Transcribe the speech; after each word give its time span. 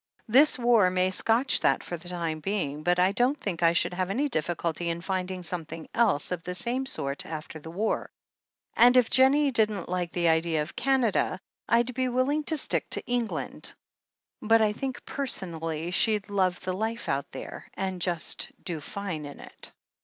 This 0.27 0.57
war 0.57 0.89
may 0.89 1.11
scotch 1.11 1.59
that 1.59 1.83
for 1.83 1.95
the 1.95 2.09
time 2.09 2.39
being, 2.39 2.81
but 2.81 2.97
I 2.97 3.11
don't 3.11 3.39
think 3.39 3.61
I 3.61 3.73
should 3.73 3.93
have 3.93 4.09
any 4.09 4.27
difficulty 4.29 4.89
in 4.89 4.99
finding 4.99 5.43
something 5.43 5.87
else 5.93 6.31
of 6.31 6.41
the 6.41 6.55
same 6.55 6.87
sort 6.87 7.23
after 7.23 7.59
the 7.59 7.69
war. 7.69 8.09
And 8.75 8.97
if 8.97 9.11
Jennie 9.11 9.51
didn't 9.51 9.89
like 9.89 10.11
the 10.11 10.27
idea 10.29 10.63
of 10.63 10.75
Canada, 10.75 11.39
I'd 11.69 11.93
be 11.93 12.09
willing 12.09 12.43
to 12.45 12.57
stick 12.57 12.89
to 12.89 13.05
England; 13.05 13.75
394 14.39 14.45
THE 14.47 14.47
HEEL 14.47 14.47
OF 14.47 14.47
ACHILLES 14.47 14.49
but 14.49 14.61
I 14.65 14.71
think 14.79 15.05
personally 15.05 15.91
she'd 15.91 16.29
love 16.31 16.59
the 16.61 16.73
life 16.73 17.07
out 17.07 17.31
there, 17.31 17.69
and 17.75 18.01
just 18.01 18.51
do 18.63 18.79
fine 18.81 19.27
in 19.27 19.39
it." 19.39 19.71